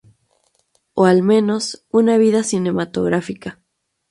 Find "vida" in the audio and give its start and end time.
2.17-2.41